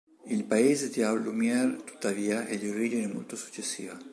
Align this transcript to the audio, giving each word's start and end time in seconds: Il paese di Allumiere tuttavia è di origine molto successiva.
Il 0.25 0.45
paese 0.45 0.89
di 0.89 1.03
Allumiere 1.03 1.83
tuttavia 1.83 2.47
è 2.47 2.57
di 2.57 2.67
origine 2.71 3.05
molto 3.05 3.35
successiva. 3.35 3.95